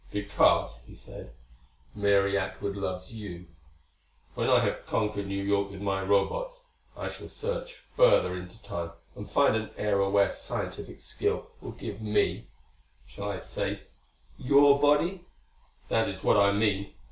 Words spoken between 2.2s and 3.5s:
Atwood loves you.